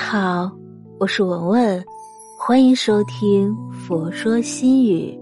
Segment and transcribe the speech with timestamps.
[0.00, 0.50] 你好，
[0.98, 1.84] 我是文文，
[2.38, 5.12] 欢迎收听《佛说心语》。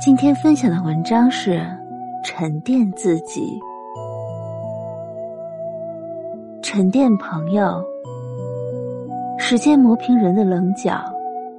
[0.00, 1.60] 今天分享的文章是
[2.24, 3.58] 沉淀自己，
[6.62, 7.84] 沉淀朋友。
[9.40, 11.02] 时间磨平人的棱角，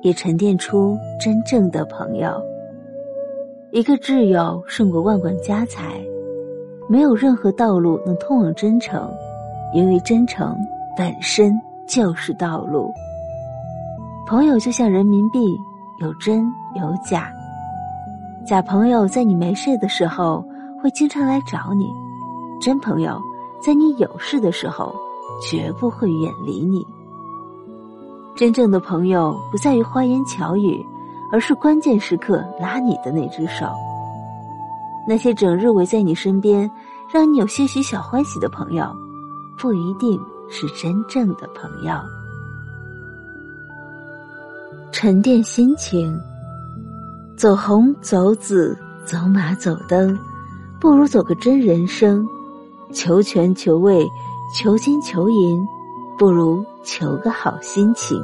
[0.03, 2.41] 也沉淀出真正的朋友。
[3.71, 6.01] 一个挚友胜过万贯家财。
[6.91, 9.07] 没有任何道路能通往真诚，
[9.75, 10.57] 因为真诚
[10.97, 11.53] 本身
[11.87, 12.91] 就是道路。
[14.25, 15.39] 朋友就像人民币，
[15.99, 17.31] 有真有假。
[18.43, 20.43] 假朋友在你没事的时候
[20.81, 21.85] 会经常来找你，
[22.59, 23.21] 真朋友
[23.61, 24.91] 在你有事的时候
[25.47, 26.83] 绝不会远离你。
[28.35, 30.83] 真正的朋友不在于花言巧语，
[31.31, 33.67] 而是关键时刻拉你的那只手。
[35.07, 36.69] 那些整日围在你身边，
[37.11, 38.85] 让你有些许小欢喜的朋友，
[39.57, 40.19] 不一定
[40.49, 41.93] 是真正的朋友。
[44.91, 46.19] 沉淀心情，
[47.35, 50.17] 走红走紫走马走灯，
[50.79, 52.23] 不如走个真人生；
[52.91, 54.05] 求全求位
[54.53, 55.65] 求金求银，
[56.17, 58.21] 不如求个好心情。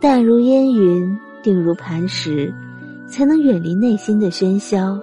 [0.00, 2.54] 淡如烟云，定如磐石。
[3.10, 4.98] 才能远离内心的喧嚣。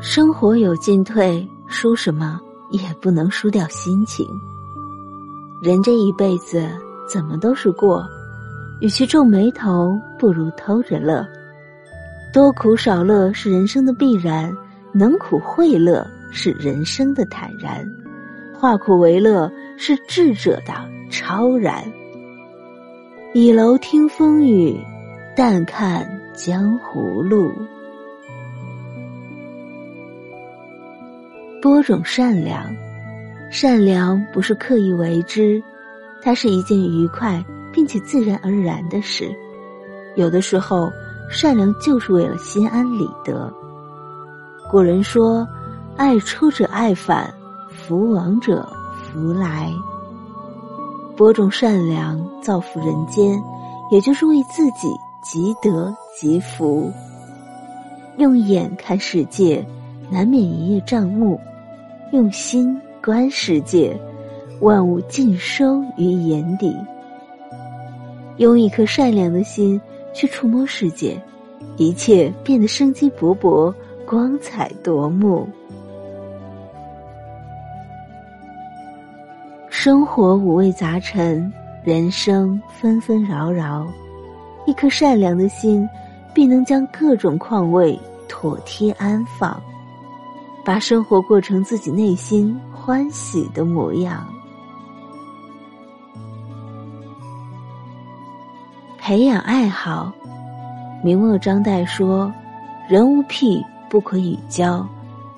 [0.00, 2.40] 生活有进退，输什么
[2.70, 4.26] 也不能输掉心情。
[5.62, 6.68] 人这一辈子
[7.08, 8.04] 怎么都是过，
[8.80, 11.26] 与其皱眉头，不如偷着乐。
[12.32, 14.54] 多苦少乐是人生的必然，
[14.92, 17.88] 能苦会乐是人生的坦然，
[18.58, 20.74] 化苦为乐是智者的
[21.10, 21.82] 超然。
[23.32, 24.78] 倚楼听风雨，
[25.34, 26.13] 淡看。
[26.34, 27.52] 江湖路，
[31.62, 32.74] 播种善良。
[33.52, 35.62] 善良不是刻意为之，
[36.20, 37.42] 它是一件愉快
[37.72, 39.32] 并且自然而然的事。
[40.16, 40.90] 有的时候，
[41.30, 43.52] 善良就是为了心安理得。
[44.68, 45.46] 古人说
[45.96, 47.32] ：“爱出者爱返，
[47.68, 48.68] 福往者
[49.04, 49.72] 福来。”
[51.16, 53.40] 播种善良，造福人间，
[53.92, 54.88] 也就是为自己
[55.22, 55.94] 积德。
[56.14, 56.92] 吉福。
[58.18, 59.64] 用眼看世界，
[60.08, 61.36] 难免一叶障目；
[62.12, 63.98] 用心观世界，
[64.60, 66.76] 万物尽收于眼底。
[68.36, 69.80] 用一颗善良的心
[70.12, 71.20] 去触摸世界，
[71.76, 73.74] 一切变得生机勃勃、
[74.06, 75.48] 光彩夺目。
[79.68, 81.52] 生活五味杂陈，
[81.82, 83.84] 人生纷纷扰扰，
[84.64, 85.86] 一颗善良的心。
[86.34, 89.62] 必能将各种况味妥帖安放，
[90.64, 94.26] 把生活过成自己内心欢喜的模样。
[98.98, 100.12] 培养爱好，
[101.04, 102.32] 明末张岱说
[102.88, 104.84] ：“人无癖不可与交，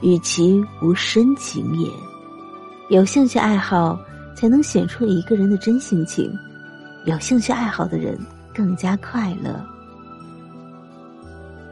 [0.01, 1.91] 与其无深情也。”
[2.89, 3.99] 有兴趣爱好，
[4.37, 6.33] 才能显出一个人的真性情。
[7.05, 8.17] 有兴趣爱好的人
[8.55, 9.76] 更加快乐。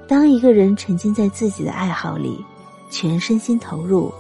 [0.06, 2.44] 当一个人沉浸在自己的爱好里，
[2.90, 4.12] 全身心投入，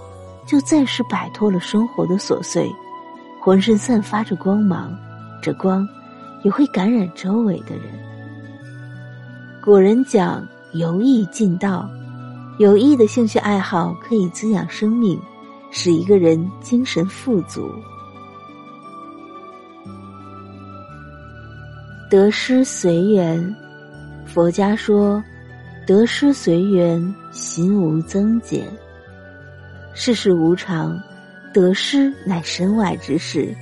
[0.46, 2.74] 就暂时摆脱了生活的琐碎，
[3.38, 4.96] 浑身散发着光芒，
[5.42, 5.86] 这光
[6.42, 7.84] 也会感染周围的人。
[9.62, 11.88] 古人讲“由易尽道”，
[12.58, 15.20] 有益的兴趣爱好可以滋养生命，
[15.70, 17.70] 使一个人精神富足。
[22.10, 23.54] 得失随缘，
[24.24, 25.22] 佛家说。
[25.86, 28.66] 得失随缘，心无增减。
[29.92, 30.98] 世事无常，
[31.52, 33.54] 得失乃身外之事。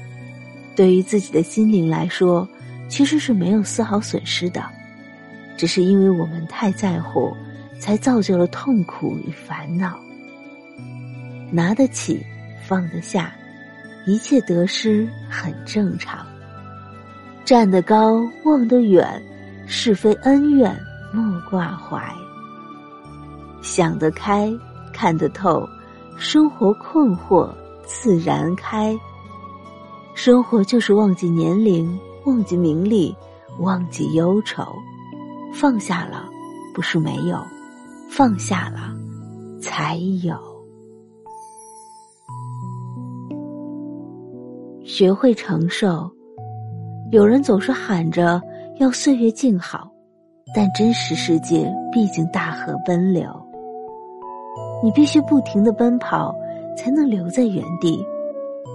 [0.77, 2.49] 对于自己的心灵来说，
[2.89, 4.65] 其实是没有丝毫损失的，
[5.57, 7.35] 只是因为我们太在乎，
[7.81, 9.99] 才造就了痛苦与烦恼。
[11.51, 12.25] 拿得起，
[12.67, 13.35] 放得下，
[14.07, 16.25] 一切得失很正常。
[17.45, 19.21] 站得高，望得远，
[19.67, 20.75] 是非恩怨。
[21.13, 22.15] 莫挂怀，
[23.61, 24.51] 想得开，
[24.95, 25.69] 看得透，
[26.17, 27.51] 生活困惑
[27.85, 28.99] 自然开。
[30.15, 33.15] 生活就是忘记年龄，忘记名利，
[33.59, 34.65] 忘记忧愁，
[35.53, 36.25] 放下了，
[36.73, 37.39] 不是没有，
[38.11, 38.95] 放下了，
[39.61, 40.35] 才有。
[44.83, 46.11] 学会承受，
[47.11, 48.41] 有人总是喊着
[48.79, 49.92] 要岁月静好。
[50.55, 53.25] 但真实世界毕竟大河奔流，
[54.83, 56.35] 你必须不停的奔跑，
[56.77, 57.99] 才能留在原地；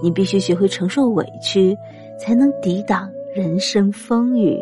[0.02, 1.78] 你必须学会承受委屈，
[2.18, 4.60] 才能抵挡人生风雨。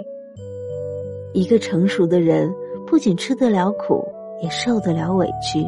[1.32, 2.52] 一个成熟的人，
[2.86, 4.06] 不仅吃得了苦，
[4.42, 5.66] 也受得了委屈。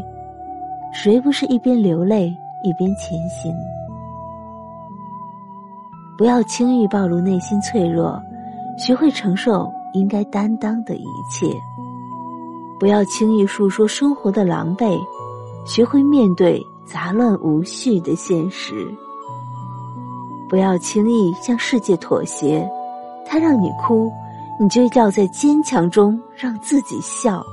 [0.93, 3.55] 谁不是一边流泪一边前行？
[6.19, 8.21] 不要轻易暴露内心脆弱，
[8.77, 11.55] 学会承受应该担当的一切。
[12.79, 14.99] 不要轻易诉说生活的狼狈。
[15.67, 18.90] 学会面对杂乱无序的现实，
[20.49, 22.67] 不要轻易向世界妥协。
[23.26, 24.11] 他让你哭，
[24.58, 27.44] 你就要在坚强中让自己笑。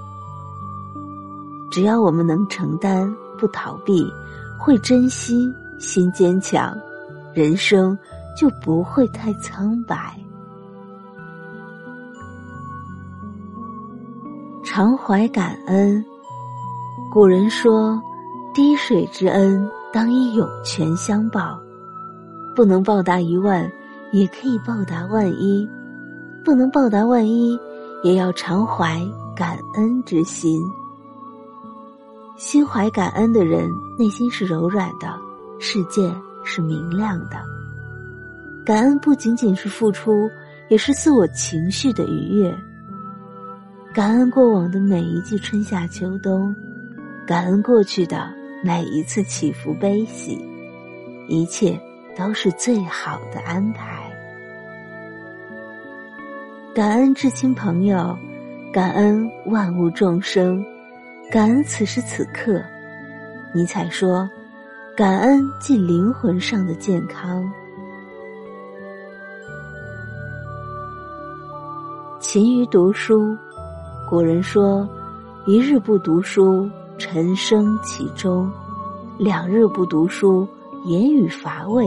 [1.69, 4.01] 只要我们能承担，不逃避，
[4.57, 5.35] 会珍惜，
[5.77, 6.73] 心坚强，
[7.33, 7.97] 人生
[8.39, 10.17] 就不会太苍白。
[14.75, 16.03] 常怀感恩。
[17.09, 17.97] 古人说
[18.53, 21.57] ：“滴水之恩，当以涌泉相报。
[22.53, 23.71] 不能报答一万，
[24.11, 25.65] 也可以报答万一；
[26.43, 27.57] 不能报答万一，
[28.03, 29.01] 也要常怀
[29.33, 30.61] 感恩之心。
[32.35, 35.07] 心怀感恩的人，内心是柔软的，
[35.57, 36.13] 世界
[36.43, 37.37] 是明亮的。
[38.65, 40.29] 感恩不仅仅是付出，
[40.67, 42.53] 也是自我情绪的愉悦。
[43.95, 46.53] 感恩过往的每一季春夏秋冬。”
[47.25, 48.29] 感恩过去的
[48.61, 50.37] 每一次起伏悲喜，
[51.29, 51.79] 一切
[52.17, 54.11] 都是最好的安排。
[56.75, 58.17] 感恩至亲朋友，
[58.73, 60.61] 感恩万物众生，
[61.31, 62.61] 感恩此时此刻。
[63.53, 64.29] 尼采说
[64.93, 67.49] ：“感恩即灵魂上的健康。”
[72.19, 73.37] 勤于读书，
[74.09, 74.87] 古人说
[75.45, 78.49] ：“一日不读书。”沉生其舟，
[79.19, 80.47] 两日不读书，
[80.85, 81.85] 言语乏味；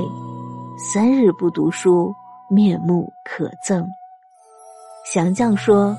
[0.77, 2.15] 三日不读书，
[2.51, 3.87] 面目可憎。
[5.11, 5.97] 降将说：“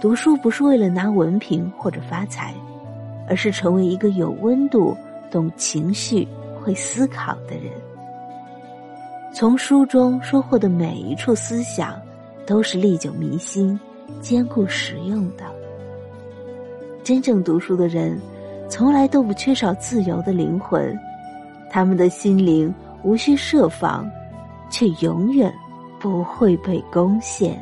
[0.00, 2.54] 读书不是为了拿文凭或者发财，
[3.28, 4.96] 而是成为一个有温度、
[5.28, 6.28] 懂情绪、
[6.62, 7.72] 会思考的人。
[9.34, 12.00] 从书中收获的每一处思想，
[12.46, 13.78] 都是历久弥新、
[14.20, 15.44] 坚固实用的。
[17.04, 18.18] 真正读书的人。”
[18.68, 20.98] 从来都不缺少自由的灵魂，
[21.70, 22.74] 他们的心灵
[23.04, 24.10] 无需设防，
[24.68, 25.54] 却永远
[26.00, 27.56] 不会被攻陷。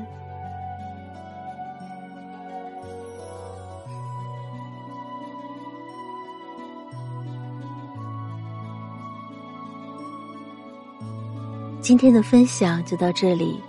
[11.82, 13.60] 今天的分享就到这里，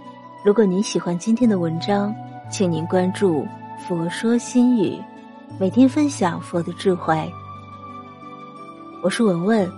[0.41, 2.15] 如果您喜欢今天的文章，
[2.49, 3.45] 请您关注
[3.87, 4.97] “佛说心语”。
[5.59, 7.31] 每天分享佛的智慧。
[9.01, 9.69] 我是文文，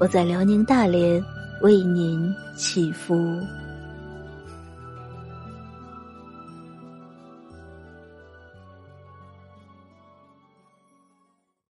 [0.00, 1.22] 我在辽宁大连
[1.62, 3.40] 为您祈福。